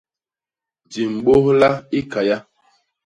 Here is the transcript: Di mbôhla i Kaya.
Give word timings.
Di 0.91 1.03
mbôhla 1.15 1.69
i 1.99 2.01
Kaya. 2.11 2.37